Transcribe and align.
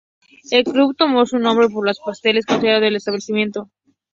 El 0.49 0.63
club 0.63 0.95
tomó 0.97 1.27
su 1.27 1.37
nombre 1.37 1.69
por 1.69 1.85
los 1.85 1.99
pasteles 2.03 2.43
de 2.47 2.55
cordero 2.55 2.79
del 2.79 2.95
establecimiento. 2.95 3.69